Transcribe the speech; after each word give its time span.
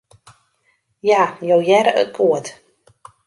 Ja, 1.09 1.19
jo 1.51 1.59
hearre 1.67 1.93
it 2.05 2.11
goed. 2.17 2.51